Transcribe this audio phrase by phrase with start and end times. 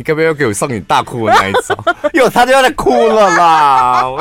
[0.00, 1.76] 你该不要给我上你大哭的那一招？
[2.14, 4.02] 哟，他就要来哭了啦！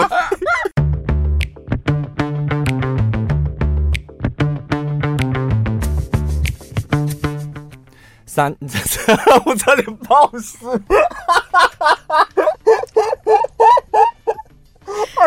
[8.26, 8.54] 三，
[9.46, 10.58] 我差点爆死！
[10.68, 10.78] 我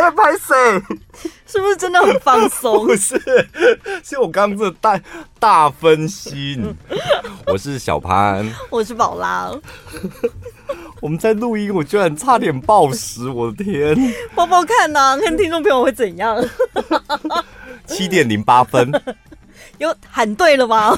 [0.01, 0.55] 在拍谁？
[1.53, 2.87] 是不是真的很放松？
[2.89, 3.21] 不是，
[4.03, 4.99] 是我刚刚这大
[5.39, 6.75] 大分心。
[7.47, 9.51] 我是小潘，我是宝拉。
[11.03, 13.29] 我们在录音，我居然差点暴食！
[13.29, 13.95] 我的天！
[14.35, 16.43] 包包看呐、啊，看听众朋友会怎样？
[17.85, 18.91] 七点零八分。
[19.79, 20.97] 有喊对了吗？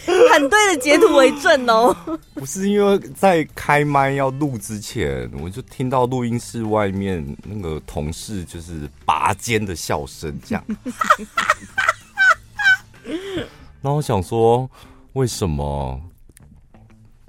[0.30, 1.96] 喊对的，截图为证哦。
[2.34, 10.64] 不是因为在开麦要录之前，我就听到录音室外面那个同事就是拔尖的笑声，这样。
[13.82, 14.70] 然后我想说，
[15.14, 16.00] 为什么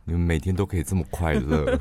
[0.05, 1.79] 你们每天都可以这么快乐？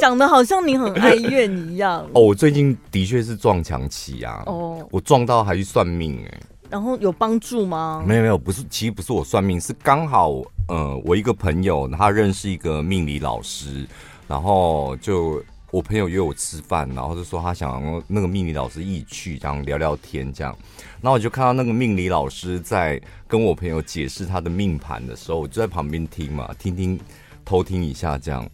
[0.00, 2.02] 讲的好像你很哀怨一样。
[2.12, 4.42] 哦，我最近的确是撞墙期啊。
[4.46, 6.40] 哦，我撞到还去算命哎、欸。
[6.70, 8.02] 然后有帮助吗？
[8.06, 10.30] 没有没有，不是，其实不是我算命，是刚好，
[10.68, 13.84] 呃，我一个朋友他认识一个命理老师，
[14.28, 20.56] 然后就我朋友约我吃饭，然后就说他想那个命理老师一起去，这样聊聊天，这样，
[21.00, 26.96] 然后我就看到那个命理老师在跟我朋友解释他的命盘的时候，我就在旁边听嘛，听听
[27.44, 28.48] 偷听一下这样，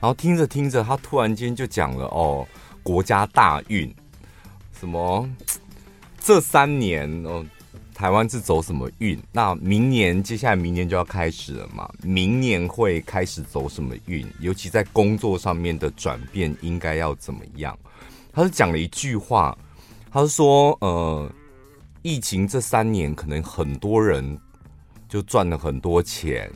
[0.00, 2.48] 然后听着听着，他突然间就讲了哦，
[2.82, 3.94] 国家大运，
[4.72, 5.28] 什么
[6.18, 7.44] 这三年哦。
[7.98, 9.20] 台湾是走什么运？
[9.32, 11.90] 那明年接下来明年就要开始了嘛？
[12.00, 14.24] 明年会开始走什么运？
[14.38, 17.76] 尤其在工作上面的转变应该要怎么样？
[18.32, 19.58] 他是讲了一句话，
[20.12, 21.28] 他是说：呃，
[22.02, 24.38] 疫情这三年可能很多人
[25.08, 26.48] 就赚了很多钱，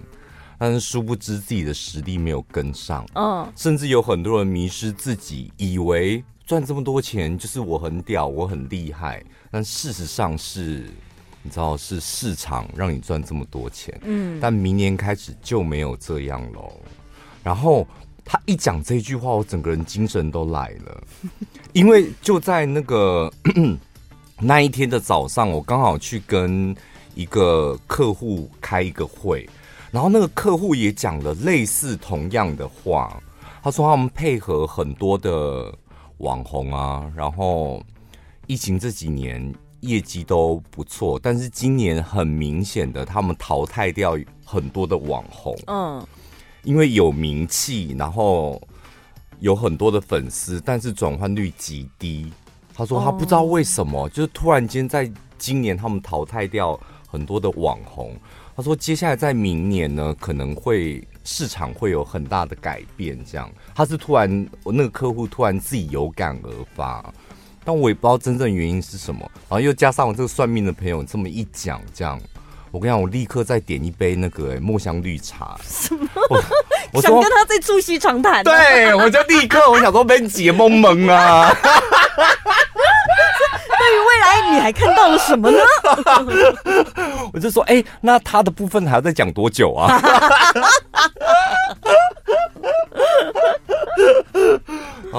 [0.57, 9.21] 但是殊不知自己的实力没有跟上，嗯，甚至有很多人迷失自己，以为赚这么多钱就是我很屌，我很厉害，
[9.51, 10.89] 但事实上是。
[11.45, 16.73] 你知道是市场让你赚这么多钱，嗯，但明年开始就没有这样喽。
[17.43, 17.85] 然后
[18.25, 21.03] 他一讲这句话，我整个人精神都来了，
[21.75, 23.29] 因为就在那个
[24.39, 26.73] 那一天的早上，我刚好去跟
[27.17, 29.49] 一个客户开一个会，
[29.91, 33.21] 然后那个客户也讲了类似同样的话，
[33.65, 35.77] 他说他们配合很多的
[36.19, 37.83] 网红啊，然后
[38.47, 39.53] 疫情这几年。
[39.83, 45.57] 业绩都不错，但是今年很明显的，他们淘汰掉很多的网红。
[45.67, 46.05] 嗯，
[46.63, 48.61] 因为有名气，然后
[49.41, 52.33] 有很多的粉丝，但是转换率极低。
[52.75, 56.79] 他说他不知道为什么，就是突然间在今年他们淘汰掉
[57.09, 58.17] 很多的网红。
[58.55, 63.19] 他说接下来在明年呢，可能会市场会有很大的改变。
[63.25, 67.13] 这样，他是突然我那个客户突然自己有感而发。
[67.65, 72.21] 但我也不知道真正原因是什么，然后又加上我这个算命的朋友这么一讲，这样，
[72.71, 75.57] 我跟你讲，我立刻再点一杯那个墨香绿茶。
[75.63, 76.09] 什么？
[76.31, 76.43] 我，
[76.95, 78.43] 我想跟他再促膝长谈。
[78.43, 81.55] 对，我就立刻我想说被解蒙蒙啊。
[83.83, 85.59] 对于未来，你还看到了什么呢？
[87.33, 90.01] 我就说，哎、欸，那他的部分还要再讲多久啊？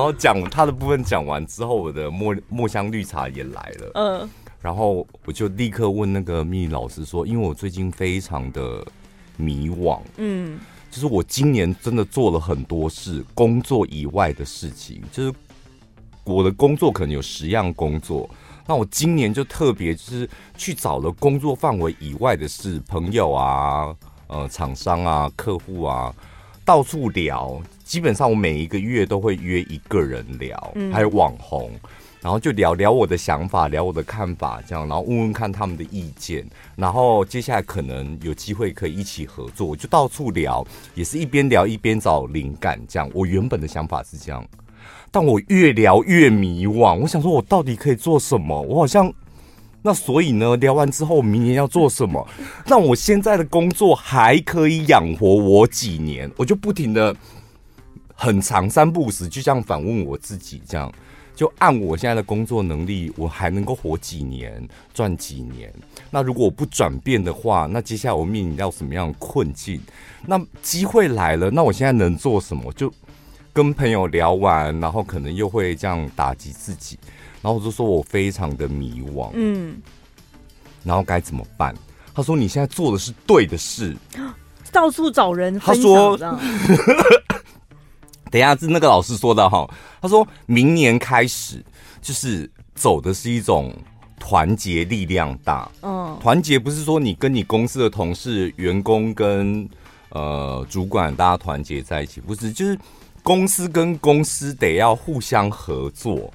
[0.03, 3.91] 后讲他的部分讲完之后，我的墨墨香绿茶也来了。
[3.96, 4.30] 嗯，
[4.62, 8.86] 然后我就立刻问那个秘密老师说：“因为我最近非常的
[9.38, 10.59] 迷惘，嗯，
[10.92, 15.34] 就是我今年真的做了很多事，工作以外的事情，就是
[16.24, 18.30] 我的工作可能有十样工作，
[18.68, 23.96] 那我今年就特别就是去找了工作范围以外的事，朋友啊，
[24.28, 26.13] 呃，厂商啊，客户啊。”
[26.66, 31.71] 到处聊，基本上我每一个月都会约一个人聊，嗯、还有网红，
[32.21, 36.45] 然后就聊聊我的想法，聊我的看法，这样，然后问问看他们的意见，
[36.75, 43.09] 然后接下来可能有机会可以一起合作，我就到处聊，也是一边聊一边找灵感，这样。
[43.13, 44.45] 我原本的想法是这样，
[45.12, 48.62] 但我越聊越迷惘，我想说我到底可以做什么？
[48.62, 49.13] 我好像。
[49.86, 52.25] 那所以呢，聊完之后，明年要做什么？
[52.65, 56.31] 那我现在的工作还可以养活我几年？
[56.38, 57.13] 我就不停的
[58.13, 60.92] 很长三不五时，就这样反问我自己，这样
[61.36, 65.74] 就按我现在的工作能力，我还能够活几年，赚几年？
[66.12, 69.81] 那如果我不转变的话，那接下来我面临到什么样的困境？
[70.25, 72.71] 那机会来了，那我现在能做什么？
[72.74, 72.94] 就
[73.51, 76.98] 跟朋友聊完，然后可能又会这样打击自己。
[77.42, 79.81] 然后我就说我非常的迷惘，嗯，
[80.83, 81.75] 然后该怎么办？
[82.15, 83.98] 他说你现在做的是对的事，
[84.71, 85.60] 到处找人。
[85.60, 86.18] 他说
[88.33, 89.69] 等一下是那个老师说的哈，
[90.01, 91.63] 他说明年开始
[92.01, 93.71] 就是走的是一种
[94.19, 95.71] 团结力量大。
[95.83, 99.69] 嗯，团结不是说你跟你公司的同事、员工跟
[100.09, 102.75] 呃主管大家团结在一起，不是，就是
[103.21, 106.33] 公司跟公司得要互相合作。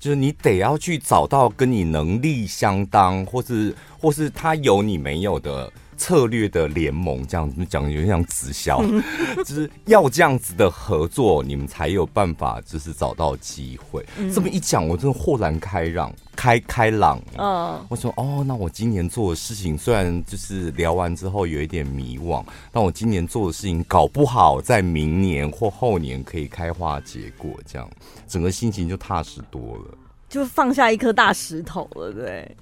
[0.00, 8.82] 就是你得要去找到跟你能力相当，或是或是他有你没有的策略的联盟，这样子讲有点像直销，
[9.44, 14.02] 就是要这样子的合作，你们才有办法，就是找到机会。
[14.16, 17.20] 嗯、这么一讲，我真的豁然开朗，开开朗。
[17.36, 22.42] 嗯，我说哦，那我今年做的事情，虽然就是聊完之后有一点迷惘，
[22.72, 27.86] 但我今年做的事情，搞不好在明年或后年可以开花结果，这样
[28.26, 29.94] 整个心情就踏实多了，
[30.30, 32.56] 就放下一颗大石头了，对。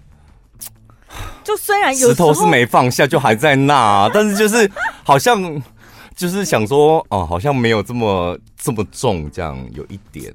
[1.48, 4.70] 就虽然有石头是没放下，就还在那， 但是就是
[5.02, 5.62] 好像
[6.14, 10.30] 就是想说，哦，好像没有这么这么重，这样有一点。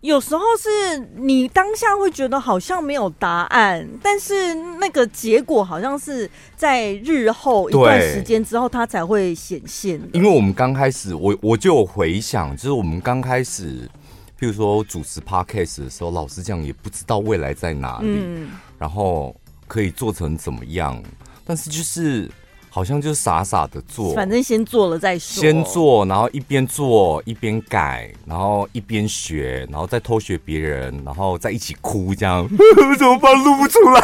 [0.00, 10.00] 有时候是你当下会觉得好像没有答案，但是那个结果好像是在日后一段时间之后，它才会显现。
[10.12, 13.90] 因为我们刚开始，我我就有回想，就是我们刚开始，
[14.38, 19.34] 譬如说主持 Podcast 的时候，老实讲也不知道未来在哪里，嗯、然后。
[19.68, 21.00] 可以做成怎么样？
[21.44, 22.28] 但是就是
[22.70, 25.40] 好像就傻傻的做，反正先做了再说。
[25.40, 32.46] 先做，然后一边做一边改，然后一边学，然后再偷学别人，然后再一起哭，这样
[32.98, 33.32] 怎么办？
[33.42, 34.00] 录不出来。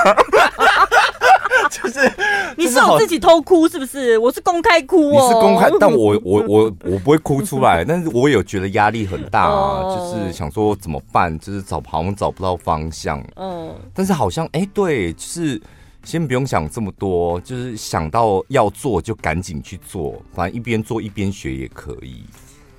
[1.82, 2.12] 就是
[2.56, 4.16] 你是我自己偷哭是不是？
[4.18, 5.22] 我是公开哭哦。
[5.22, 11.36] 你是公开， 但我我我我不会哭出来， 但是我有觉得压力很大啊，就是想说怎么办？
[11.40, 13.20] 就是找好像找不到方向。
[13.36, 15.60] 嗯，但是好像哎，对，就是
[16.04, 22.22] 先不用想这么多，就是想到要做就赶紧去做，反正一边做一边学也可以。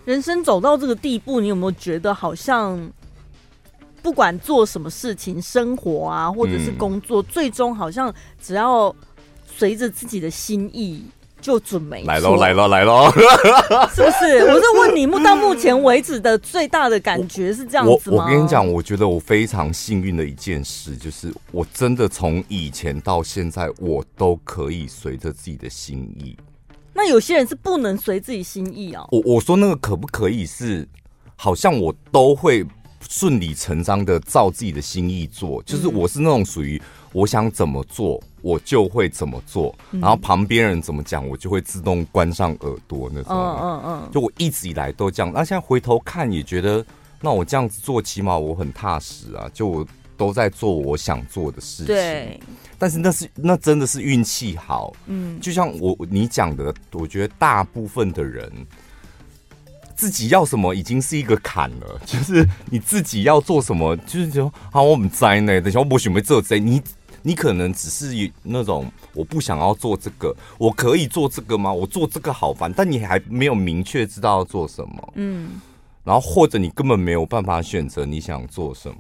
[0.05, 2.79] 人生走到这个地步，你有没有觉得好像？
[4.05, 8.95] 不管做什么事情，生活啊，或者是工作，嗯、最终好像只要
[9.47, 11.03] 随着自己的心意
[11.41, 12.07] 就准没错。
[12.07, 13.11] 来喽，来喽，来喽，
[13.95, 14.45] 是不是？
[14.45, 18.17] 我是问你，目到目前为止的最大的感觉是这样子吗？
[18.17, 26.37] 我，我跟你讲，我觉得我非常幸运的一件事，就是我真的从以前到现在，我都可以随着自己的心意。
[26.93, 29.03] 那有些人是不能随自己心意啊。
[29.09, 30.87] 我我说那个可不可以是，
[31.35, 32.63] 好像我都会。
[33.09, 36.81] 顺理成章的照自己的心意做，就是我是那种属于
[37.11, 43.33] 我想怎么做我就会怎么做，然后旁边人怎么讲我就会自动关上耳朵那种。
[43.35, 45.31] 嗯嗯嗯，就我一直以来都这样。
[45.33, 46.85] 那现在回头看也觉得，
[47.21, 49.87] 那我这样子做起码我很踏实啊，就我
[50.17, 51.87] 都在做我想做的事情。
[51.87, 52.39] 对，
[52.77, 54.93] 但是那是那真的是运气好。
[55.07, 58.51] 嗯，就像我你讲的，我觉得大部分的人。
[59.95, 66.81] 自己要什么已经是一个坎了， 就是你自己要做什么，就是说好，我们在呢，等下我不准备做这，你
[67.21, 71.71] 你可能只是那种我不想要做这个，我可以做这个吗？
[71.71, 75.59] 我做这个好烦，但你还没有明确知道要做什么，嗯，
[76.03, 78.95] 然后或者你根本没有办法选择你想做什么，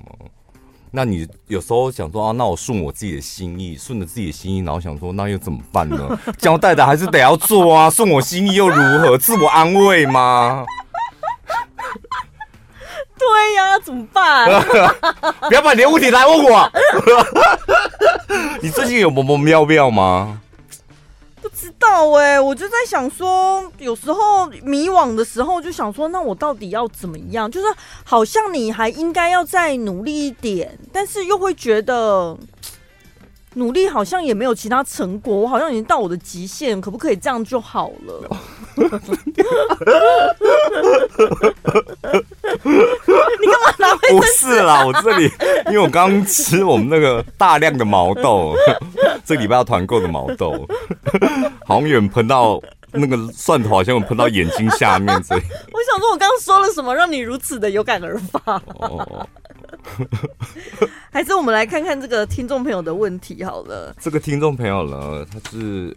[0.91, 6.17] 那你有时候想说啊，那我顺我自己的心意，顺着自己的心意，然后想说那又怎么办呢？
[6.39, 9.17] 交代的还是得要做啊，顺我心意又如何？
[9.17, 10.65] 自我安慰吗？
[13.17, 14.47] 对呀，怎么办？
[15.47, 16.71] 不要把你的问题来问我。
[18.61, 20.41] 你最近有某某妙妙吗？
[21.41, 27.49] 不知道哎、欸，我就在想说，有时候迷惘的时候，就想说，那我到底要怎么样？
[27.49, 27.67] 就是
[28.03, 32.37] 好像你还应该要再努力一点，但是又会觉得。
[33.55, 38.37] 努力好像也没有其他成果，我好像已经到我的极限，可不可以这样就好了？
[38.75, 38.83] 你
[43.47, 43.95] 干嘛拿？
[44.09, 45.31] 不是啦，我这里
[45.67, 48.53] 因为我刚吃我们那个大量的毛豆，
[49.25, 50.67] 这礼拜要团购的毛豆，
[51.65, 55.43] 好像有人喷到那个蒜头，好像有喷到眼睛下面这里。
[55.71, 58.61] 我想说，我刚刚说了什么，让你如此的有感而发？
[58.79, 59.25] 哦。
[61.11, 63.95] 还是我们来看看这个听众朋友的问题好了。
[63.99, 65.95] 这个听众朋友呢，他是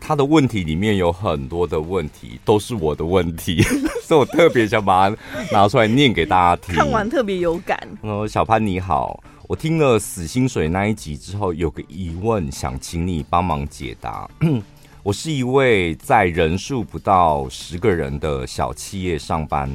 [0.00, 3.62] 他的问题里面有很多的问题，都是我的问题，
[4.02, 5.16] 所以我特别想把它
[5.50, 6.74] 拿出来念给大家听。
[6.74, 7.78] 看完特别有感。
[8.02, 14.28] 呃，小潘你好，我听了死薪水那一集之后，有个疑问想请你帮忙解答。
[15.02, 19.70] 我是一位在人数不到十个人的小企业上班。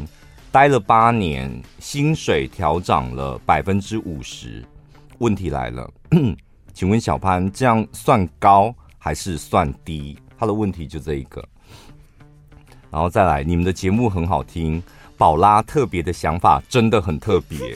[0.54, 4.64] 待了八年，薪水调涨了百分之五十。
[5.18, 5.92] 问题来了，
[6.76, 10.16] 请问小潘，这样算高还是算低？
[10.38, 11.44] 他的问题就这一个。
[12.92, 14.84] 然后再来，你们的节目很好听，
[15.18, 17.76] 宝拉特别的想法真的很特别。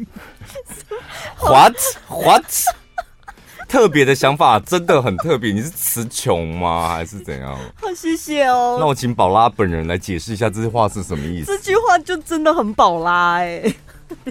[1.44, 1.76] What
[2.08, 2.85] What？
[3.68, 6.88] 特别的想法真的很特别，你是词穷吗？
[6.94, 7.56] 还是怎样？
[7.80, 8.76] 好，谢谢哦。
[8.80, 11.46] 那我请宝拉本人来解释一下这句话是什么意思。
[11.46, 13.74] 这句话就真的很宝拉哎、欸，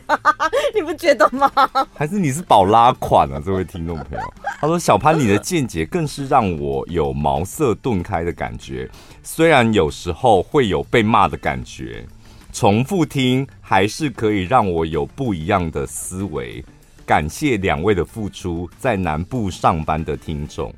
[0.74, 1.51] 你不觉得吗？
[1.94, 3.42] 还是你是宝拉款啊？
[3.46, 8.89] 这位听众朋友，他说小潘你的见解更是让我有茅塞顿开的感觉，
[9.22, 12.06] 虽然有时候会有被骂的感觉，
[12.54, 16.63] 重复听还是可以让我有不一样的思维。
[17.06, 20.74] 感谢两位的付出，在南部上班的听众，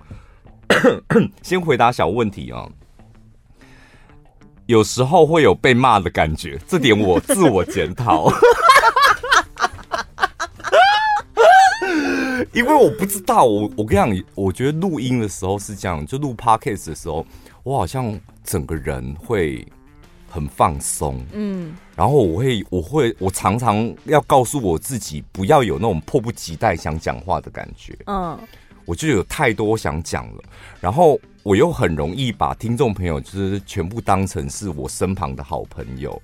[1.42, 2.70] 先回答小问题、哦。
[4.66, 8.30] 有时候会有被骂的感觉，这点我自我检讨，
[12.52, 17.26] 因为我不知道，我我跟你讲，我觉得录音的时候是这样，就录 podcast 的时候，
[17.64, 19.66] 我好像整个人会。
[20.30, 28.38] 很放松，嗯，然后我会，我会，我常常要告诉我自己，不要有那种迫不及待想讲话的感觉，嗯，
[28.86, 30.44] 我就有太多想讲了，
[30.80, 36.22] 然后我又很容易把听众朋友就是全部当成是我身旁的好朋友，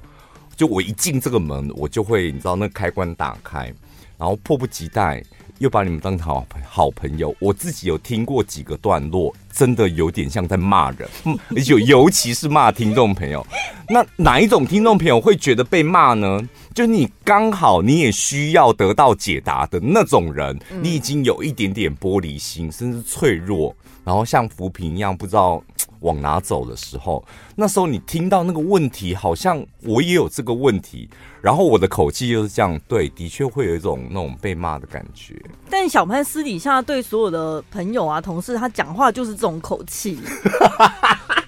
[0.56, 3.74] 就我一进这个门，我就会你知道那开关打开，
[4.18, 5.24] 然后迫不及待。
[5.64, 11.08] 又把你们当好好朋友，我自己有听过几个段落，真的有点像在骂人，
[11.56, 13.46] 而且尤其是骂听众朋友。
[13.88, 16.38] 那哪一种听众朋友会觉得被骂呢？
[16.74, 25.64] 就你刚好你也需要得到解答的那种人，你已经有一点点玻璃心，甚至脆弱，然后像浮萍一样不知道
[26.00, 27.24] 往哪走的时候，
[27.56, 31.10] 那时候你听到那个问题，好像我也有这个问题。
[31.42, 35.36] 然后我的口气就是这样，对，的确会有一种那种被骂的感觉。
[35.70, 40.18] 但小潘私底下对所有的朋友啊、同事，他讲话就是这种口气。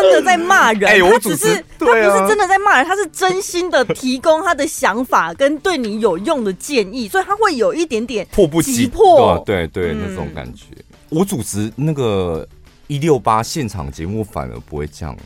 [0.00, 10.64] 真的在骂人，欸、他只是、啊、他不是真的在骂人，他是真心的提供他的想法跟对你有用的建议，所以他会有一点点迫不及迫，对对，那种感觉。
[11.08, 12.46] 我主持那个
[12.86, 15.16] 一六八现场节目，反而不会这样。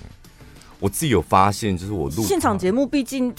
[0.81, 3.35] 我自己有发现，就是我录现场节目，毕竟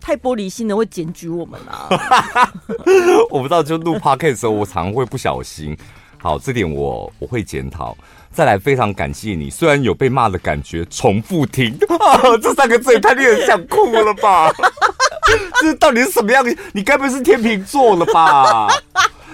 [0.00, 1.88] 太玻璃心的会检举我们啊。
[3.30, 5.76] 我不知道，就录 podcast 的时候，我常常会不小心。
[6.18, 7.96] 好，这点我我会检讨。
[8.34, 11.76] 再来，非常感谢你，虽然有被骂的感觉，重复听，
[12.42, 14.50] 这三个字也太令人想哭了吧？
[15.60, 16.56] 这到底是什么样的？
[16.72, 18.68] 你该不会是天秤座了吧？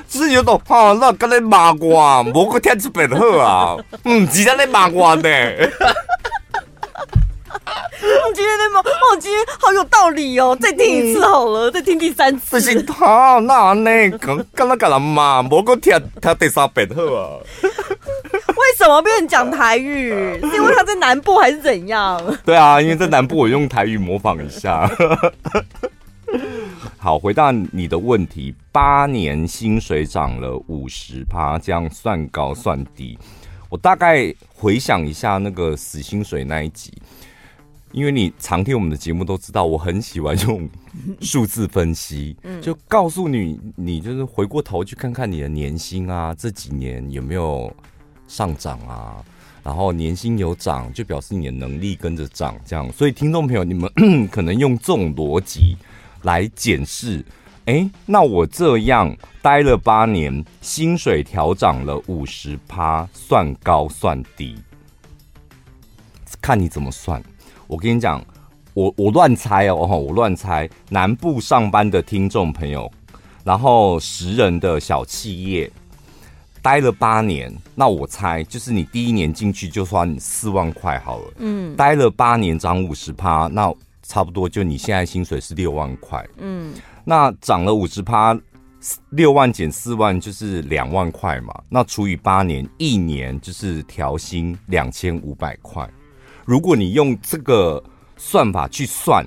[0.09, 5.29] 就是有种哈，那刚才骂我，某个天气变好啊，嗯，直接在骂我呢。
[8.01, 10.57] 我今天那么，我今天好有道理哦！
[10.61, 12.51] 再听一次好了，嗯、再听第三次。
[12.51, 14.19] 不行他那呢？
[14.19, 17.39] 刚刚那个人嘛，无个听他第三遍好啊。
[18.59, 20.11] 为什么变成讲台语？
[20.43, 22.21] 是因为他在南部还是怎样？
[22.45, 24.91] 对啊，因为在南部，我用台语模仿一下。
[26.99, 33.19] 好，回答你的问题：八年薪水涨了五十趴，这样算高算低？
[33.71, 36.93] 我大概回想一下那个死薪水那一集。
[37.93, 40.69] 因为你常听我们的节目都知道，我很喜欢用
[41.23, 47.75] 数字分析，就告诉你，你就是回过头去看看你的年薪啊，这几年有没有
[48.29, 49.17] 上涨啊？
[49.65, 52.91] 然后年薪有涨，就表示你的能力跟着涨，这样。
[52.93, 53.91] 所以听众朋友，你们
[54.31, 55.77] 可能用这种逻辑
[56.23, 57.25] 来检视，
[57.67, 64.57] 哎，那我这样待了八年，薪水调涨了五十趴，算高算低？
[66.41, 67.23] 看你怎么算。
[67.67, 68.25] 我跟你讲，
[68.73, 70.69] 我我乱猜哦，我乱猜。
[70.89, 72.91] 南部上班的听众朋友，
[73.45, 75.71] 然后十人的小企业，
[76.63, 83.73] 待了八年，那我猜就是你第一年进去就算四万块好了，嗯，待了八年涨五十趴，那
[84.03, 86.73] 差不多就你现在薪水是六万块，嗯，
[87.05, 88.39] 那涨了五十趴，
[89.11, 95.89] 六万减四万就是两万块嘛，那除以八年，一年就是调薪两千五百块。
[96.45, 97.83] 如果你用这个
[98.17, 99.25] 算法去算，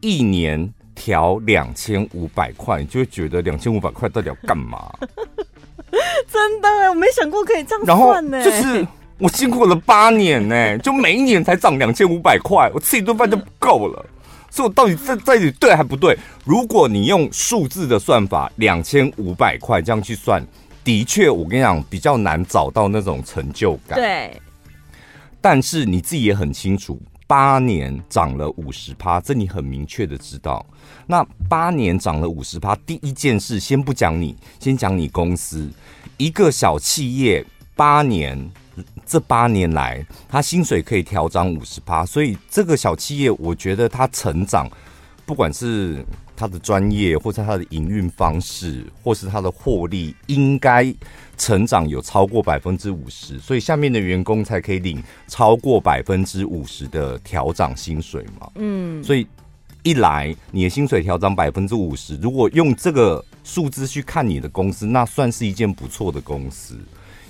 [0.00, 4.92] 一年调两千五百块，你就会觉得两千五百块到底要干嘛？
[6.32, 8.42] 真的，我没想过可以这样算呢。
[8.42, 8.86] 就是
[9.18, 14.04] 我辛苦了八年呢， 就每一年才涨两千五百块，我吃一顿饭就不够了。
[14.50, 16.16] 所以我到底在在里对还不对？
[16.44, 20.44] 如果你用数字的算法，两千五百块这样去算，
[20.84, 23.98] 的确，我跟你讲，比较难找到那种成就感。
[23.98, 24.40] 对。
[25.40, 30.64] 但是你自己也很清楚，八年涨了五十趴，这你很明确的知道。
[31.06, 35.70] 那八年涨了五十趴，第一件事先不讲你，先讲你公司
[36.16, 37.44] 一个小企业，
[37.74, 38.50] 八年
[39.04, 44.70] 这八年来，他薪水可以调涨五十趴，所以这个小企业，我觉得他成长，
[45.26, 46.04] 不管是
[46.34, 50.94] 他的专业，或是他的营运方式，或是他的获利，应该
[51.36, 58.50] 成长有超过百分之五十，所以下面的员工才可以领超过百分之五十的调涨薪水嘛。
[58.54, 59.26] 嗯，所以
[59.82, 66.78] 一来你的薪水调涨百分之五十，如果用这个数字去看你的公司，那算是一件不错的公司。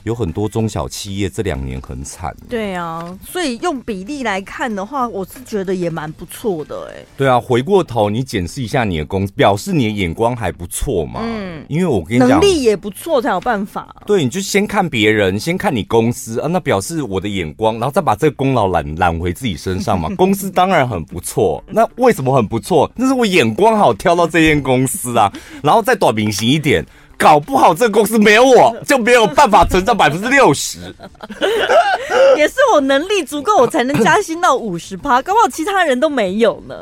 [0.05, 2.35] 有很多中小企业这两年很惨。
[2.49, 7.05] 对啊，所以用比例来看的话，我是觉得也蛮不错的哎。
[7.17, 11.21] 对啊，回过头你检视一下你的公司，表示你的眼光还不错嘛。
[11.23, 13.95] 嗯，因为我跟你讲，能力也不错才有办法。
[14.07, 20.09] 对，你就先看别人，先看你公司啊，那表示我的眼光，然后再把这个功劳揽揽回自己身上嘛。
[20.17, 22.91] 公司当然很不错，那为什么很不错？
[22.97, 25.33] 那是我眼光好挑到这间公司啊，
[25.63, 26.85] 然后再短平行一点。
[27.23, 30.79] 搞不好这个公司没有我 就没有办法成长百分之六十，
[32.37, 35.21] 也是我能力足够，我才能加薪到五十趴。
[35.23, 36.75] 搞不好其他人都没有呢。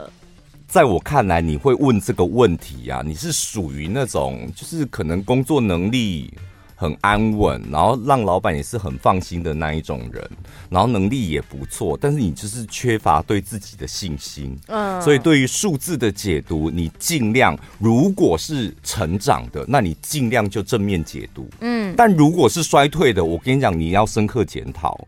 [0.66, 3.04] 在我看来，你会问这个问题呀、啊？
[3.04, 6.32] 你是属于那种就是可能工作能力。
[6.80, 10.30] 很安稳，然后让老板也是很放心的那一种人，
[10.70, 14.58] 然后能力也不错，但是你就是缺乏对自己的信心。
[14.68, 21.46] 嗯，所以对于数字的解读，你尽量如果是成长的，那你尽量就正面解读。
[21.60, 24.98] 嗯，但如果是衰退的，我跟你讲，你要深刻检讨。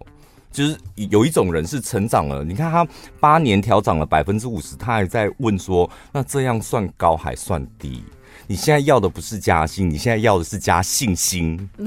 [0.53, 2.87] 就是有一种人是成长了，你看他
[3.19, 8.03] 八年调涨了百分之五十，他还在问说，那这样算高还算低？
[8.53, 11.71] 你现在要的不是加薪，你现在要的是加信心。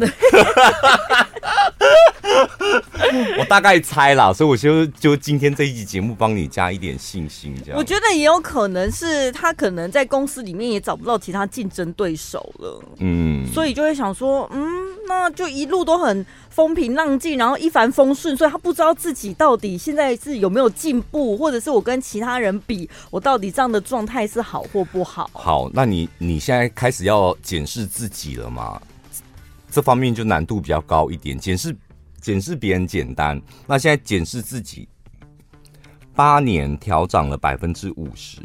[3.39, 7.77] 我大概猜啦，所以我就就今天这一集节目帮你加一点信心，这样。
[7.77, 14.67] 我觉得也有可能是他可能在公司里面也找不到其他竞争对手了，嗯，所以就会想说，嗯，
[15.08, 25.29] 那就一路都很风平浪静，然后一帆风顺，所以他不知道自己到底现在是有没有进步，或者是我跟其他人比，我到底这样的状态是好或不好。
[25.33, 28.81] 好，那你你现在开始要检视自己了吗？
[29.75, 31.75] 这方面就难度比较高一点，检视。
[32.22, 34.88] 检视别人简单，那现在检视自己，
[36.16, 38.40] 八年调涨了百分之五十，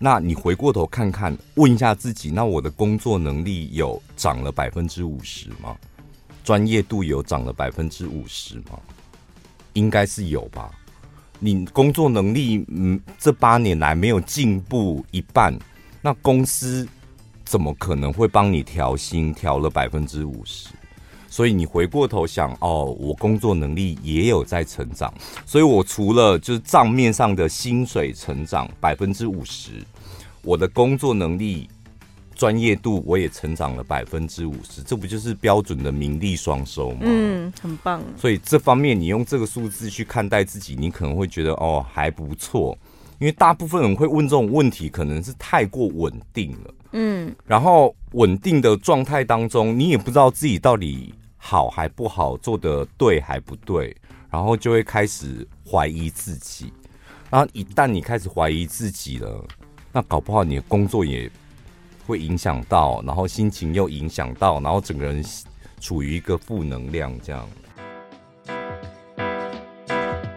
[0.00, 5.76] 那你回过头看看，问一下自己，那我的工作能力有涨了百分之五十吗？
[6.42, 8.80] 专业度有涨了百分之五十吗？
[9.74, 10.72] 应该是有吧。
[11.38, 15.56] 你工作能力，嗯，这八年来没有进步一半，
[16.00, 16.86] 那公司
[17.52, 20.70] 怎么可能会帮你调薪调了百分之五十？
[21.28, 25.12] 所以你回过头想哦，我工作能力也有在成长，
[25.44, 29.84] 所以我除了就是账面上的薪水成长百分之五十，
[30.40, 31.68] 我的工作能力、
[32.34, 37.00] 专业度我也成长了百分之五十，这不就是标准的名利双收吗？
[37.02, 38.02] 嗯，很棒。
[38.16, 42.78] 所以这方面你用这个数字去看待自己，你可能会觉得哦还不错，
[43.18, 46.74] 因为大部分人会问这种问题，可能是太过稳定了。
[46.92, 51.14] 嗯，然后稳定的状态当中，你也不知道自己到底。
[51.44, 53.96] 好还不好，做的对还不对，
[54.30, 56.72] 然后就会开始怀疑自己。
[57.28, 59.44] 然后一旦你开始怀疑自己了，
[59.90, 61.28] 那搞不好你的工作也
[62.06, 65.20] 会影响到，然后心情又影响到，然后整个人
[65.80, 67.48] 处于一个负能量这样。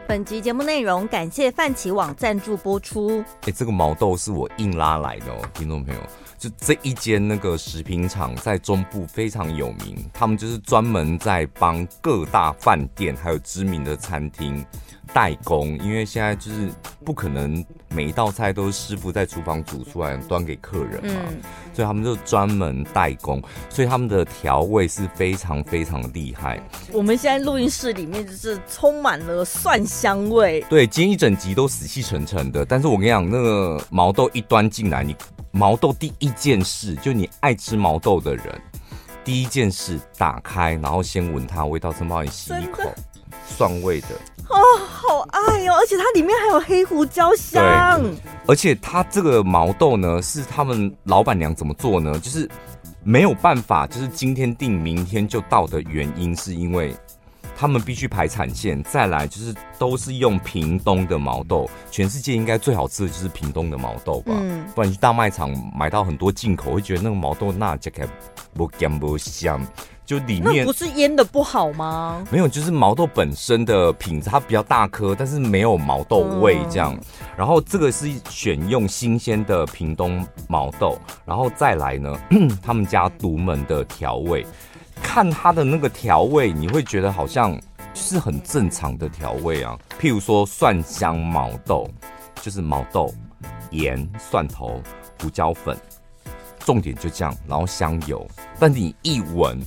[0.08, 3.24] 本集节目内容感谢泛起网赞助播出。
[3.42, 6.02] 哎，这个毛豆是我硬拉来的哦，听众朋友。
[6.46, 14.64] 就这一间那个食品厂在中部非常有名，他们就是专门在帮各大饭店还有知名的餐厅
[15.12, 16.70] 代工，因为现在就是
[17.04, 21.42] 不可能每一道菜都是师傅在厨房煮出来端给客人嘛，嗯、
[21.74, 26.62] 所以他们就专门代工，所以他们的调味是非常非常厉害。
[26.92, 35.16] 我们现在录音室里面就是充满了蒜香味，对，今天一整集都死气沉沉的，但是我跟你讲，那个毛豆一端进来，你。
[35.56, 38.62] 毛豆第一件事，就你爱吃毛豆的人，
[39.24, 42.84] 第一件事打开，然后先闻它味道，先帮你吸一口
[43.48, 44.08] 蒜味的。
[44.50, 45.76] 哦，好爱哦！
[45.80, 48.02] 而且它里面还有黑胡椒香。
[48.02, 48.12] 对，
[48.48, 52.20] 而且它这个毛豆呢，是他们老板娘怎么做呢？
[52.20, 52.50] 就是
[53.02, 56.94] 没有办法，就是今天订明天就到的原因，是因为。
[57.56, 64.34] 他们必须排产线，再来就是都是用屏东的毛豆，全世界应该最好吃的就是屏东的毛豆吧？
[64.38, 68.08] 嗯，不然你去大卖场买到很多进口，会觉得那个毛豆那这个
[68.54, 69.66] 不咸不香，
[70.06, 72.22] 就里面那不是腌的不好吗？
[72.30, 76.94] 没有，就是毛豆本身的品质它比较大颗，但是没有毛豆味这样。
[76.94, 77.00] 嗯、
[77.38, 82.18] 然后这个是选用新鲜的屏东毛豆，然后再来呢，
[82.62, 84.46] 他们家独门的调味。
[85.02, 87.60] 看它的那个调味，你会觉得好像
[87.94, 89.78] 是很正常的调味啊。
[90.00, 91.90] 譬如说蒜香毛豆，
[92.42, 93.14] 就是毛豆、
[93.72, 94.82] 盐、蒜头、
[95.22, 95.78] 胡椒粉，
[96.60, 98.26] 重点就这样，然后香油。
[98.60, 99.60] 但你一闻，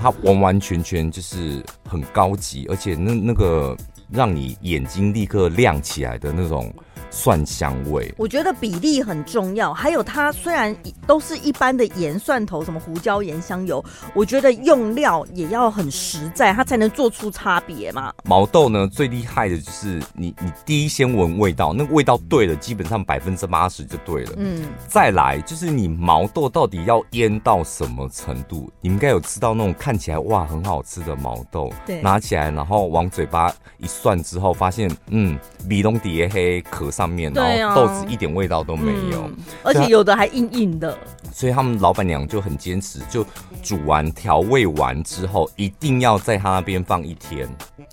[0.00, 3.76] 它完完全全就是很高级，而且那那个
[4.10, 6.72] 让你眼睛立刻亮起来的那种。
[7.16, 9.72] 蒜香味，我觉得比例很重要。
[9.72, 10.76] 还有它虽然
[11.06, 13.82] 都是一般的盐、蒜头、什么胡椒、盐、香油，
[14.14, 18.12] 我觉得用料也要很实在，它才能做出差别嘛。
[18.24, 24.32] 毛豆呢，最厉害的就是你，你第一先闻味道，那个味道对了，基本上百分之八十就对了。
[24.36, 28.70] 嗯，再来就是你毛豆到底要腌到什么程度？
[28.82, 37.05] 你应该有吃到那种看起来哇很好吃的毛豆，对，拿起来然后往嘴巴一涮之后，发现嗯，米龙底黑壳上。
[37.08, 40.96] 面，然后豆子一点味道都没有，嗯、而且有的还硬硬的，
[41.32, 43.24] 所以他们老板娘就很坚持，就
[43.62, 47.48] 煮完调味完之后，一定要在他那边放一天，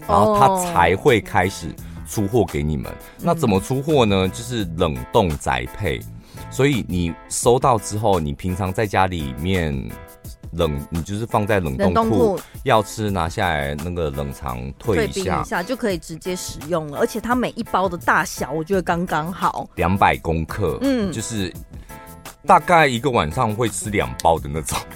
[0.07, 1.67] 然后他才会开始
[2.07, 2.91] 出货给你们。
[2.91, 4.27] 哦、那怎么出货呢？
[4.27, 5.99] 就是冷冻宅配，
[6.49, 9.89] 所以你收到之后，你平常在家里面。
[10.55, 16.99] 冷，你就是放在冷冻库，要吃拿下来那个冷藏退一下，退冰一下就可以直接使用了。
[16.99, 21.53] 而且它每一包的大小，我觉得刚刚好，两百公克，嗯，就是
[22.45, 24.77] 大概一个晚上会吃两包的那种。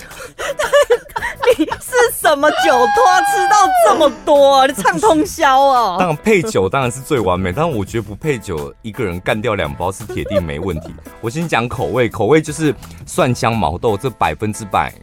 [1.58, 3.56] 你是什么酒托吃到
[3.88, 4.58] 这么多？
[4.58, 5.98] 啊你唱通宵啊？
[5.98, 10.94] 当然配酒当然是最完美， 但是我觉得不配酒，一个人干掉两包是铁定没问题。
[11.20, 12.76] 我先讲口味，口味就是
[13.08, 14.94] 蒜香毛豆，这百分之百。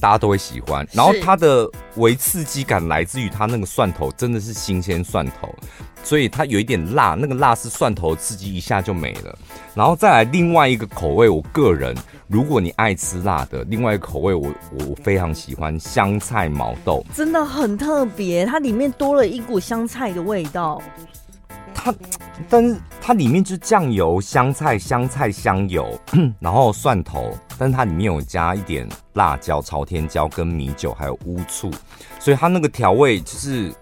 [0.00, 5.54] 大家都会喜欢，然后它的微刺激感来自于它那个蒜头真的是新鲜蒜头，
[6.02, 9.38] 所以它有一点辣，那个辣是蒜头刺激一下就没了。
[9.74, 11.94] 然后再来另外一个口味，我个人
[12.28, 20.80] 如果你爱吃辣的，另外一个口味我我非常喜欢香菜毛豆，真的很特别，它里面多了一股香菜的味道。
[21.74, 21.92] 它，
[22.48, 25.98] 但是它里面就是酱油、香菜、香菜、香油，
[26.38, 31.70] 然后蒜头，但是它里面有加一点辣椒、朝天椒跟米酒，还有乌醋，
[32.18, 33.72] 所以它那个调味就是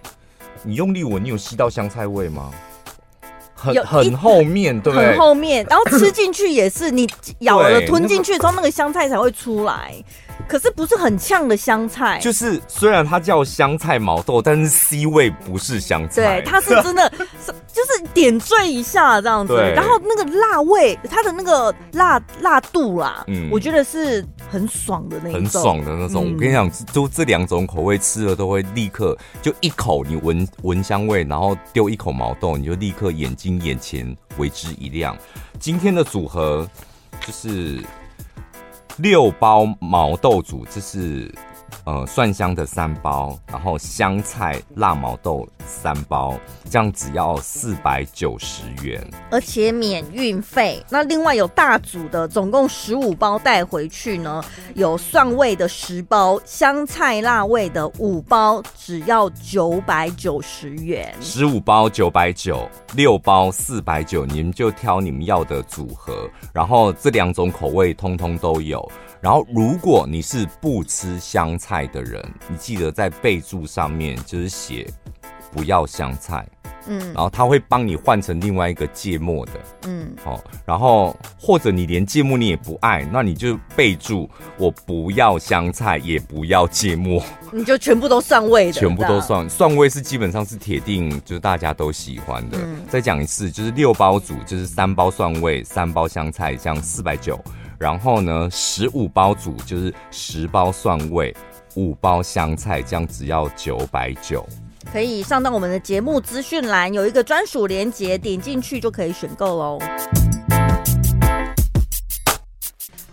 [0.65, 2.51] 你用力闻，你有吸到香菜味吗？
[3.55, 7.09] 很很后面，对，很后面，然后吃进去也是，你
[7.41, 9.95] 咬了吞进去之后，那个香菜才会出来。
[10.49, 17.11] 可是不是很呛的香菜，就是虽然它叫香菜毛豆，但是 C 味不是香菜，对，它是真的
[17.45, 26.27] 是，就是点缀一下这样子，然后那个辣味，它的那个辣辣度啦，嗯，我觉得是很爽的那种，很爽的那种。
[26.27, 35.17] 嗯、我跟你讲，就这两种口味吃了都会立刻就一口你闻闻香味，然后丢一口毛豆，你就立刻眼睛眼前为之一亮。
[35.59, 36.69] 今天的组合
[37.27, 37.81] 就是。
[38.99, 41.33] 六包毛豆煮，这是
[41.85, 46.39] 呃蒜香的三包，然后香菜辣毛豆三包，
[46.71, 50.85] 这样只要四百九十元，而且免运费。
[50.89, 54.43] 那另外有大组的，总共十五包带回去呢，
[54.75, 61.15] 有蒜味的十包，香菜辣味的五包，只要九百九十元。
[61.21, 68.91] 十五包九百九，六包四百九，你们就挑你们要的组合，然后这两种口味通通都有。
[69.21, 74.85] 然后，如果你是不吃香菜的人，你记得在备注上面就是写
[75.53, 76.45] 不要香菜，
[76.89, 79.53] 嗯，然后他会帮你换成另外一个芥末的，
[79.87, 87.23] 嗯，好，然后或者你连芥末你也不爱，那你就备注我不要香菜，也不要芥末，
[87.53, 92.59] 你就全部都蒜味的，全部都蒜，蒜味是基本上是铁定，就是大家都喜欢的。
[92.59, 97.39] 嗯，再讲一次，就是六包组，就是三包蒜味，三包香菜，这样四百九。
[97.79, 101.35] 然后呢，十五包组就是十包蒜味，
[101.75, 104.47] 五包香菜，这样只要九百九。
[104.93, 109.79] 可以上到我们的节目资讯栏，有一个专属链接，点进去就可以选购喽。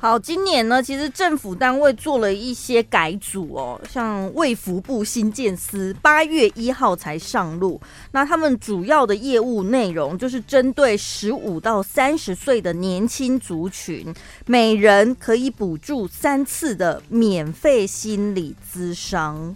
[0.01, 7.81] 好，今年呢，其实政府单位做了一些改组哦，像卫福部新建司八月一号才上路。
[8.11, 14.07] 那他们主要的业务内容就是针对十五到三十岁的年轻族群，
[14.45, 19.53] 每人可以补助三次的免费心理咨商。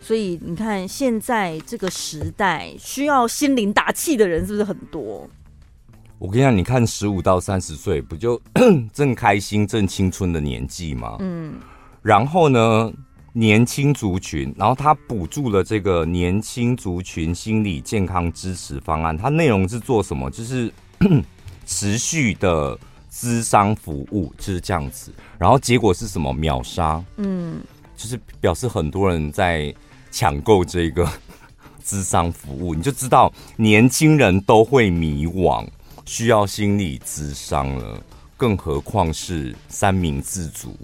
[0.00, 5.30] 所以你看，现在这个时代需要心灵打气的人是不是很多？
[6.22, 8.40] 我跟你讲，你看十五到三十岁，不就
[8.94, 11.16] 正开心、正青春的年纪吗？
[11.18, 11.54] 嗯。
[12.00, 12.92] 然后呢，
[13.32, 20.30] 年轻族群，然后他补助了这个年轻族群心理健康支持方案，它内容是做什么？
[20.30, 20.72] 就是
[21.66, 22.78] 持续的
[23.10, 25.12] 咨商服务，就是这样子。
[25.36, 26.32] 然后结果是什么？
[26.32, 27.02] 秒杀。
[27.16, 27.60] 嗯。
[27.96, 29.74] 就是表示很多人在
[30.12, 31.04] 抢购这个。
[31.84, 35.66] 咨商服务，你就知道年轻人都会迷惘，
[36.04, 38.02] 需要心理咨商了，
[38.36, 40.76] 更何况是三明治族。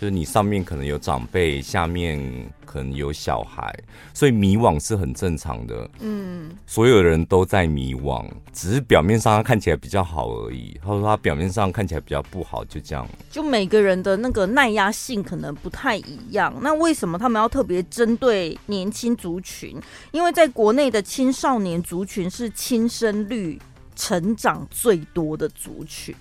[0.00, 2.18] 就是你上面可能有长辈，下面
[2.64, 3.70] 可能有小孩，
[4.14, 5.90] 所以迷惘是很正常的。
[5.98, 10.74] 嗯，所有人都在迷惘，只是表面上他看起来比较好而已。
[10.82, 13.06] 他说他表面上看起来比较不好，就这样。
[13.30, 16.50] 就每个人的那个耐压性可能不太一样。
[16.62, 19.78] 那为什么他们要特别针对年轻族群？
[20.12, 23.60] 因为在国内的青少年族群是轻生率
[23.94, 26.14] 成长最多的族群。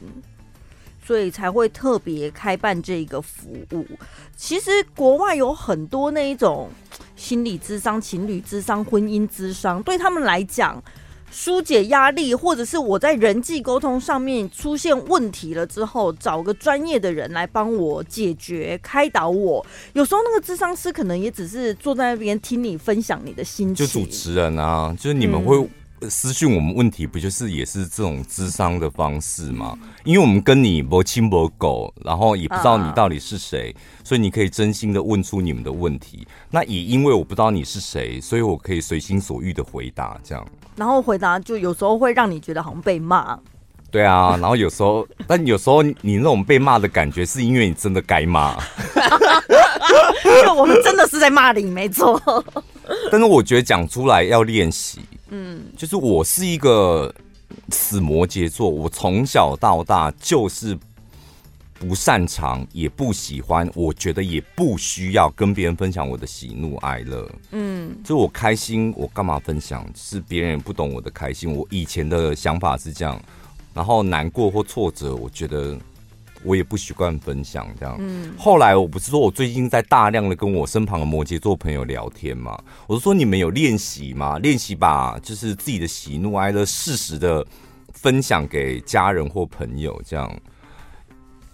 [1.02, 3.84] 所以才会特别开办这个服务。
[4.38, 6.70] 其实国外有很多那一种
[7.16, 10.80] 心理智商、情侣智商、婚姻智商，对他们来讲，
[11.32, 19.66] 疏解压力，或者是我在人际沟通上面出现问题了之后，找个专业的人来帮我解决、开导我。
[19.94, 25.70] 有时候那个智商师可能也只是坐在那边听你分享你的心情，就主持人啊，就是你们会、嗯。
[26.08, 29.78] 私讯我们问题不就是也是这种智商的方式吗？
[30.04, 36.26] 因为我们跟你不亲不狗，然后也不知道你到底是谁，所以你可以真心的问出你们的问题。
[36.50, 40.48] 那也因为我不知道你是谁，所以我可以随心所欲的回答这样。
[40.76, 43.38] 然后回答就有时候会让你觉得好像被骂。
[43.92, 48.56] 对啊，然后有时候， 但有时候你那种被骂的感觉是因为你真的该骂。
[50.44, 52.22] 就我们真的是在骂你，没错。
[53.12, 55.02] 但是我觉得讲出来要练习。
[55.30, 57.14] 嗯，就是我是一个
[57.70, 60.78] 死摩羯座，我从小到大就是
[61.76, 67.30] 不擅长，也不喜欢，我觉得也不需要跟别人分享我的喜怒哀乐。
[67.52, 69.86] 嗯，就我开心，我干嘛分享？
[69.96, 71.56] 是别人不懂我的开心。
[71.56, 73.22] 我以前的想法是这样，
[73.74, 75.78] 然后难过或挫折，我觉得。
[76.44, 77.96] 我也不习惯分享这样。
[78.00, 84.40] 嗯，后来我不是说我最近在大量的跟我身旁的摩羯座朋友聊天嘛，我就说你们有练习吗？
[84.40, 87.46] 练习把就是自己的喜怒哀乐适时的
[87.94, 90.32] 分享给家人或朋友这样。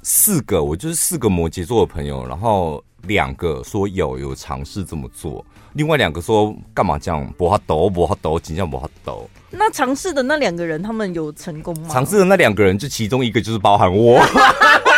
[0.07, 7.25] 四个，我就是四个摩羯座的朋友，然后两个说有有尝试这么做，另外两个说干嘛这样？
[7.37, 9.29] 不好抖不好抖，尽量不好抖。
[9.51, 11.87] 那尝试的那两个人，他们有成功吗？
[11.89, 14.19] 尝试的那两个人，就其中一个就是包含我。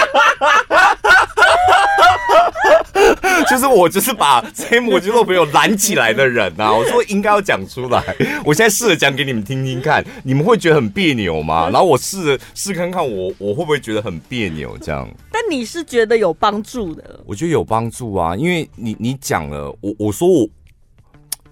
[3.50, 6.74] 就是我，就是把这些摩羯座朋友拦起来的人呐、啊。
[6.74, 8.04] 我说应该要讲出来，
[8.44, 11.70] 我现在试着讲给你们听听看，你们会觉得很别扭吗？
[11.70, 14.78] 然后我试着试看看，我我会不会觉得很别扭？
[14.80, 15.08] 这样？
[15.32, 17.20] 但你是觉得有帮助的？
[17.26, 20.48] 我觉得有帮助啊，因为你你讲了，我我说我。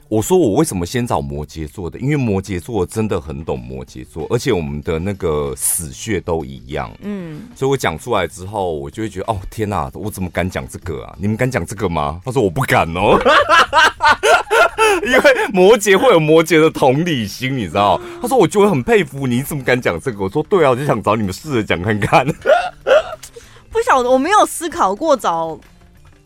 [0.07, 1.97] 我说我为什么先找摩羯座的？
[1.99, 6.91] 因为摩羯座真的很懂摩羯座，而且我们的那个死穴都一样。
[7.01, 11.15] 嗯，所以我讲出来之后，我就会觉得哦，天哪，我怎么敢讲这个啊？
[11.19, 12.21] 你们敢讲这个吗？
[12.23, 13.19] 他说我不敢哦，
[15.05, 17.99] 因为摩羯会有摩羯的同理心，你知道？
[18.21, 20.23] 他说我就会很佩服你，你怎么敢讲这个？
[20.23, 22.25] 我说对啊，我就想找你们试着讲看看。
[23.71, 25.59] 不晓得，我没有思考过找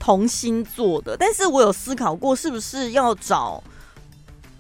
[0.09, 3.63] 同星座的，但是我有思考过是不是要找。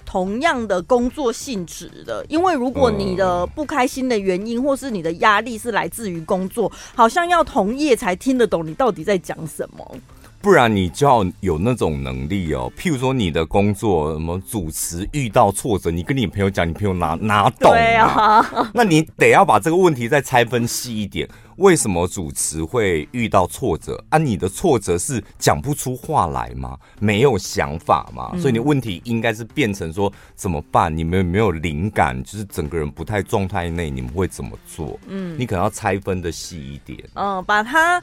[0.05, 9.95] 同样的工作性质的，因为如果你的不开心的原因，或是你的压力是来自于工作，好像要同业才听得懂你到底在讲什么。
[10.41, 12.71] 不然你就要有那种能力哦。
[12.77, 21.27] 譬如说你的工作什么主持遇到挫折，你跟你朋友讲，你朋友哪哪懂啊，那你得要把这个问题再拆分细一点。
[21.59, 24.01] 为什么主持会遇到挫折？
[24.09, 26.77] 啊，你的挫折是讲不出话来吗？
[26.99, 28.31] 没有想法吗？
[28.39, 30.95] 所以你问题应该是变成说怎么办？
[30.95, 32.23] 你们有没有灵感？
[32.23, 34.97] 就是整个人不太状态内，你们会怎么做？
[35.07, 36.97] 嗯，你可能要拆分的细一点。
[37.15, 38.01] 嗯，把它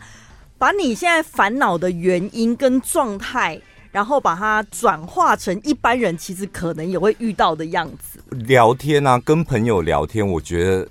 [0.59, 3.59] 把你现在烦恼的原因跟状态，
[3.91, 8.23] 然后把它转化成一般人其实可能也会遇到的样子。
[8.31, 10.87] 聊天啊，跟朋友聊天，我觉得。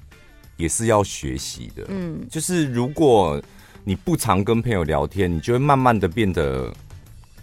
[0.57, 3.41] 也是要学习的，嗯，就是如果
[3.83, 6.73] 你不常跟朋友聊天，你就会慢慢的变得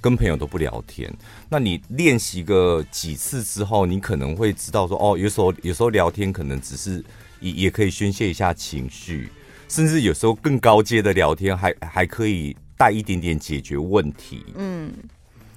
[0.00, 1.12] 跟朋友都不聊天。
[1.48, 7.04] 那你练习个几次之后，你可能会知道说，哦，有时候有时候聊天可能只是
[7.40, 9.28] 也也可以宣泄一下情绪，
[9.68, 14.44] 甚至有时候更高阶的聊天还还可以带一点点解决问题。
[14.54, 14.90] 嗯，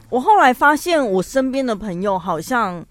[0.09, 2.85] 我后来发现我身边的朋友好像。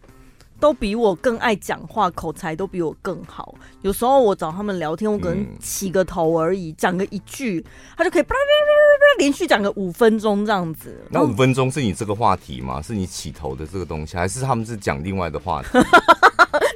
[0.65, 3.55] 都比我更爱讲话，口才都比我更好。
[3.83, 7.63] 有时候我找他们聊天，我可能起个头而已，讲、嗯、个一句，
[7.99, 10.99] 他就可以叭叭叭叭连续讲个五分钟这样子。
[11.11, 12.81] 那五分钟是你这个话题吗？
[12.81, 15.69] 是你起头的这个东西，还是他们是讲另外的话题？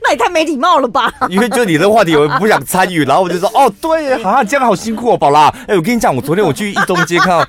[0.03, 1.11] 那也太没礼貌了吧！
[1.31, 7.49] 因为就你的话题，我不想参与，然后我就说：“哦，对，好像这样好辛苦哦，宝拉。”哎，我跟你讲，我昨天我去一中街看到。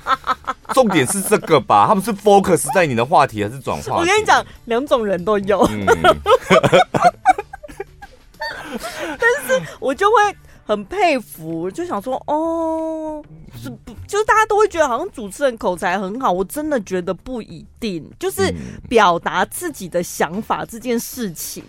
[0.74, 1.86] 重点是这个吧？
[1.86, 3.96] 他们是 focus 在你的话题还是转化？
[3.96, 5.60] 我跟你讲，两种人都有。
[5.70, 5.86] 嗯、
[9.18, 10.16] 但是我就会
[10.64, 13.22] 很佩服，就想说，哦，
[13.60, 13.92] 是不？
[14.06, 18.08] 就是大家都会觉得好像主持人口才很好，我真的觉得不一定。
[18.18, 18.52] 就是
[18.88, 21.64] 表达自己的想法这件事情，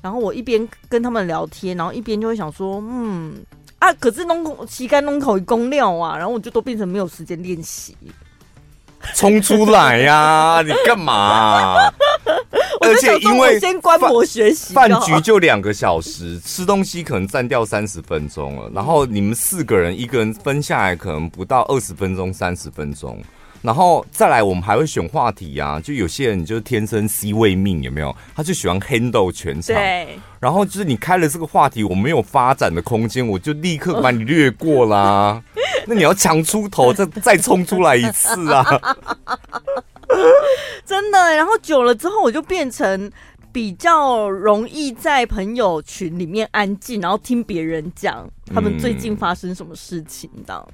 [0.00, 3.44] 然后我一边跟他们聊天，然后一边就会想说，嗯。
[3.78, 3.92] 啊！
[4.00, 7.94] 可是弄口膝盖弄口一公料啊，然后我就都变成没有时间练习。
[9.14, 10.62] 冲出来呀、啊！
[10.66, 11.92] 你干嘛、 啊？
[12.80, 18.70] 而且因为先观摩学习，饭局就两个小时，吃东西可能占掉三十分钟了。
[18.74, 23.20] 然后你们四个人，一个人分下来可能不到二十分钟、三十分钟。
[23.66, 28.14] 然后再来，我们还会选话题啊，就有些人就是天生 C 位命，有没有？
[28.36, 29.74] 他就喜欢 handle 全场。
[29.74, 30.16] 对。
[30.38, 35.42] 然后就是你开了这个话题，我没有发展的空间，我就立刻把你略过啦。
[35.84, 38.64] 那你要强出头，再再冲出来一次啊！
[40.86, 41.34] 真的。
[41.34, 43.10] 然后久了之后，我就变成
[43.50, 50.68] 比较容易在朋友群里面安静，然后听别人讲他们最近发生什么事情的。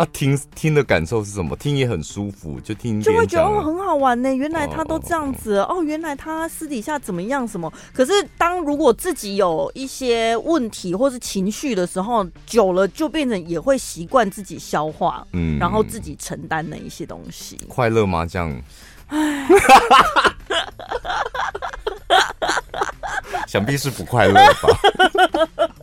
[0.00, 1.54] 那、啊、听听的感受是什么？
[1.56, 4.34] 听也很舒服，就听就会觉得哦很好玩呢。
[4.34, 7.70] 原来他都这样子哦，哦，原来他私底下怎么样什么？
[7.92, 17.58] 可是当如果自己有一些问题或是情绪的时候，久了就变成也会习惯自己消化，嗯，然后自己承担那一些东西。
[17.68, 18.24] 快乐吗？
[18.24, 18.62] 这样？
[19.08, 19.46] 唉，
[23.46, 24.68] 想必是不快乐吧。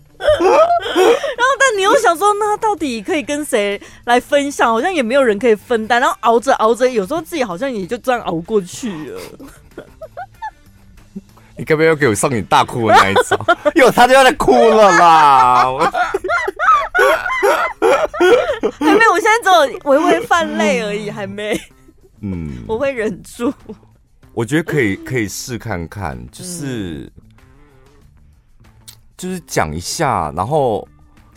[1.77, 4.69] 你又想说，那到底可以跟谁来分享？
[4.69, 6.01] 好像也没有人可以分担。
[6.01, 9.21] 然后熬着熬着，有时候自己好像也就这样熬过去了。
[11.55, 13.37] 你该不要给我上你大哭的那一招？
[13.75, 15.65] 哟，他就要在哭了啦！
[18.79, 21.59] 还没，我现在只有微微泛泪而已，还没。
[22.21, 23.53] 嗯，我会忍住。
[24.33, 26.65] 我觉得可以，可以试看看，就是。
[26.65, 27.11] 嗯
[29.17, 30.87] 就是讲一下，然后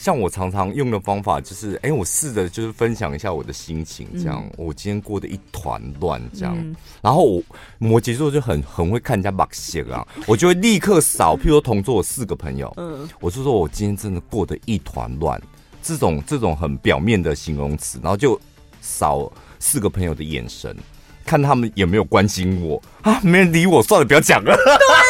[0.01, 6.57] 像我常常用的方法就是，哎，我试着就是分享一下我的心情，这样、嗯、我今天过得一团乱，这样。
[6.59, 7.43] 嗯、然后我
[7.77, 15.39] 摩羯座就很很会看人家把戏啊，我就会立刻扫，譬如说同桌我四个朋友，嗯，我就说我今天真的过得一团乱，
[15.83, 18.41] 这种这种很表面的形容词，然后就
[18.81, 20.75] 扫四个朋友的眼神，
[21.27, 24.57] 看他们有没有关心我啊，没人理我，算了，不要讲了。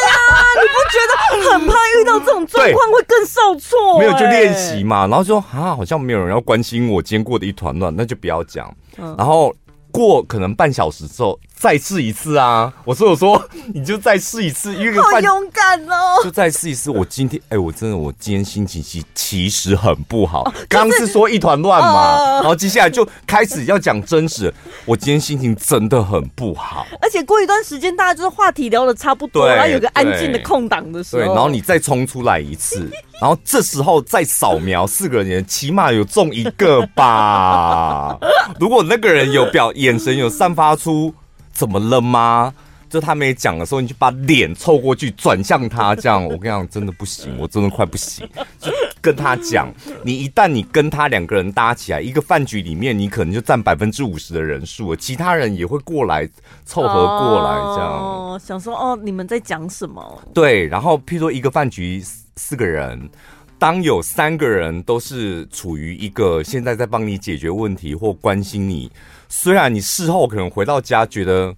[1.39, 3.99] 很怕遇到这种状况会更受挫？
[3.99, 8.73] 没有就练习嘛，然后就说啊，好像没有人要关心我，今天过的一团乱，那就不要讲。
[8.97, 9.53] 嗯、然后
[9.91, 11.39] 过可能半小时之后。
[11.61, 12.73] 再试一次啊！
[12.85, 13.39] 我说我说，
[13.71, 16.17] 你就再试一次，因为好勇敢哦！
[16.23, 16.89] 就再试一次。
[16.89, 20.51] 我今天哎、欸，我真的，我今天心情其其实很不好。
[20.67, 24.51] 刚、哦就是、是说一团乱嘛，呃、然后接下来就开始要讲真实。
[24.85, 32.89] 我今天心情真的很不好，而且过一段时间大家就是话题聊的差不多，然后有个安静的空档的时候，对，然后你再冲出来一次，
[33.21, 38.17] 然后这时候再扫描四个人，起码有中一个吧。
[38.59, 41.13] 如果那个人有表眼神有散发出。
[41.51, 42.53] 怎么了吗？
[42.89, 48.27] 就他没讲的时候，你就把脸凑过去，转向他，这样我跟你讲，真的不行，我真的快不行。
[48.59, 56.29] 就跟他讲，你一旦你跟他两个人搭起来，一个饭局里面，你可能就占百分之五十的人数，其他人也会过来
[56.65, 57.91] 凑合过来，这样。
[57.93, 60.21] 哦，想说哦，你们在讲什么？
[60.33, 62.03] 对，然后譬如说一个饭局
[62.35, 63.09] 四个人，
[63.57, 68.91] 当有三个人都是处于一个现在在帮你解决问题或关心你。
[69.31, 71.55] 虽然你事后可能回到家觉得，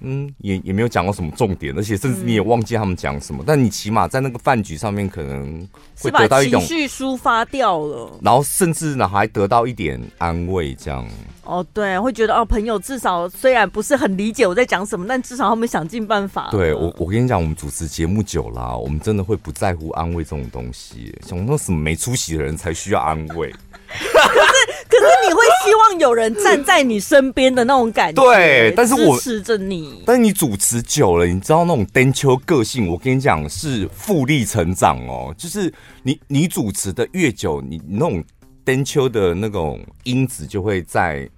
[0.00, 5.66] 嗯，也也没有讲到什么重点，而且甚至你也忘记他们讲什么，嗯、但你起码在那个饭局上面可能
[5.98, 11.08] 会得到一种情绪抒发掉了，然后甚至呢还得到一点安慰，这样。
[11.44, 16.48] 哦，对，会觉得哦，朋友至少虽然不是很理解我在讲什么，但至少他们想尽办法。
[16.50, 23.50] 对我，我跟你讲，我们主持节目久了，我们真的会不在乎安慰这种东西，像那什么没出息的人才需要安慰。
[23.94, 30.02] 可是，可是你会希望有人站在你身边的那种感觉，对，但是我支持着你。
[30.06, 35.34] 但是你主持久了，你知道那种单秋个性，我跟你讲是复利成长哦。
[35.36, 35.72] 就是
[36.02, 38.22] 你你主持的越久，你那种
[38.64, 41.28] 单秋的那种因子就会在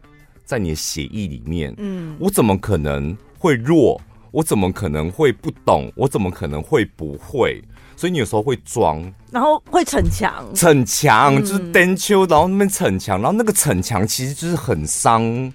[0.45, 1.75] 在你的血液里面。
[1.79, 4.01] 嗯，我怎么可能会弱？
[4.33, 5.91] 我怎么可能会不懂？
[5.97, 7.63] 我怎么可能会不会？
[7.97, 15.53] 所以你有时候会装，然后会逞强，逞强就是单秋，然后那边逞强，然后那个逞强其实就是很伤，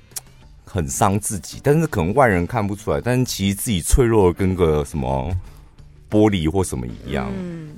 [0.65, 1.59] 很伤自己。
[1.63, 5.31] 但是可能外人看不出来，但是其实自己脆弱的跟个什么
[6.09, 7.31] 玻璃或什么一样。
[7.37, 7.69] 嗯，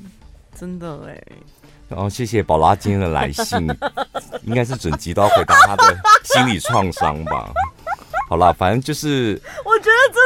[0.58, 1.22] 真的哎。
[1.90, 3.68] 然后谢谢宝拉今天的来信。
[4.44, 7.52] 应该是整集都要回答他的心理创伤吧。
[8.28, 10.23] 好啦，反正就是，我觉得这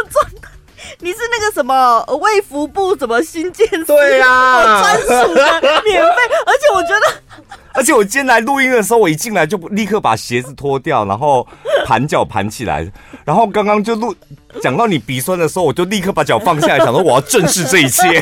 [1.00, 11.48] 你是那个什么卫福部什么新建对呀，专属的免费，而且我觉得， 而且我今天来录音的时候，我一进来就立刻把鞋子脱掉，然后
[11.86, 12.92] 盘脚盘起来，
[13.24, 14.16] 然后刚刚就录
[14.62, 18.22] 讲到你鼻酸的时候，我就立刻把脚放下来，想说我要正视这一切。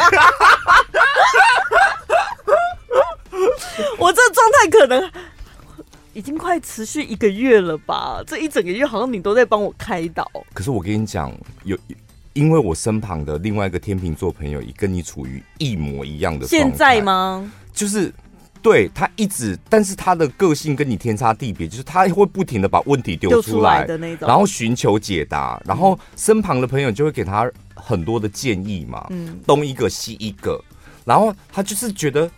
[3.98, 5.12] 我这状态可能。
[6.14, 8.24] 已经快持续一个月了吧？
[8.26, 10.26] 这一整个月好像你都在帮我开导。
[10.54, 11.30] 可是我跟你讲，
[11.66, 11.78] 有
[12.36, 16.70] 因为我身旁的另外一个天秤座朋友也跟你处于一模一样的状态。
[16.70, 17.52] 现在吗？
[17.74, 18.14] 就是
[18.62, 30.64] 对他一直，但是他的个性跟你天差地别，就是他会不停的把问题丢出来的那种，然后寻求解答，然后身旁的朋友就会给他很多的建议嘛，嗯，东一个西一个，
[31.04, 32.30] 然后他就是觉得。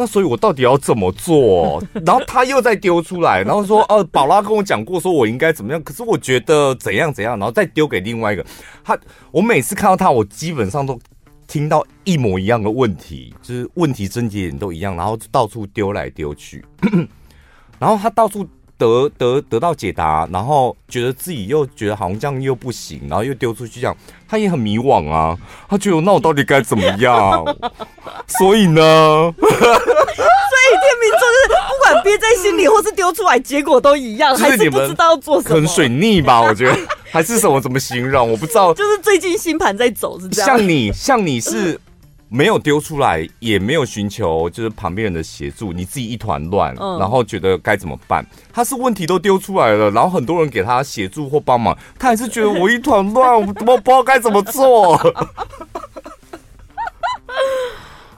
[0.00, 1.78] 那所以，我到底要怎么做？
[2.06, 5.82] 然后他又再丢出来，然后说：“哦、啊，宝拉跟我讲过，说我应该怎么样。
[5.82, 8.42] 可是我觉得怎样怎样，然后再丢给另外一个。
[8.82, 8.98] 他，
[9.30, 10.98] 我每次看到他，我基本上都
[11.46, 16.64] 听到一模一样的问题，就是问题症结点都一样，然后到处丢来丢去，
[17.78, 18.48] 然后他到处。”
[18.80, 23.94] 得得得到解答，然后觉得自己又觉得好像这样又不行，然后又丢出去这样，
[24.26, 25.36] 他也很迷惘啊。
[25.68, 27.44] 他觉得那我到底该怎么样？
[28.38, 35.54] 所以呢，所以天秤座就是不管憋在心里或是丢出来，结果都一样，还是不知道要做什么。
[35.56, 36.74] 很水逆吧，我觉得
[37.12, 38.72] 还是什么怎么形容，我不知道。
[38.72, 40.56] 就是最近星盘在走是这样。
[40.56, 41.78] 像你，像你是。
[42.32, 48.24] 没有丢出来，也没有寻求就是旁边人的协助，你自己一团乱，嗯，然后觉得该怎么办？
[48.52, 54.96] 他是问题都丢出来了，然后很多人给他协助或帮忙，他还是觉得我一团乱，我怎么不知道该怎么做？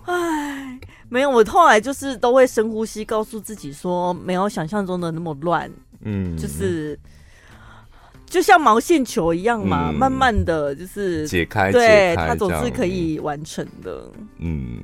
[0.04, 5.70] 哎，没有，我后来就是都会深呼吸，告诉自己说，没有想象中的那么乱，
[6.04, 6.98] 嗯，就是。
[8.32, 14.10] 就像毛线球一样嘛，嗯、慢慢的就是解开，对解开它总是可以完成的。
[14.38, 14.80] 嗯，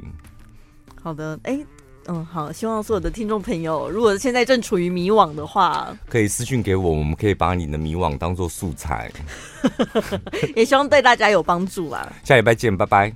[1.00, 1.66] 好的，哎、欸，
[2.08, 9.10] 嗯，好，希望所有的听众朋友，如果现在正处于迷惘的话，可以私信给我，我们可以把你的迷惘当做素材，
[10.54, 12.12] 也希望对大家有帮助啊。
[12.24, 13.10] 下礼拜见，拜拜。